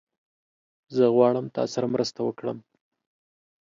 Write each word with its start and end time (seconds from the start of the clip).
زه 0.95 1.03
غواړم 1.15 1.45
تاسره 1.57 1.87
مرسته 1.93 2.19
وکړم 2.23 2.57